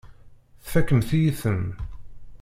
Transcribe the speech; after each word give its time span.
Tfakemt-iyi-ten. 0.63 1.63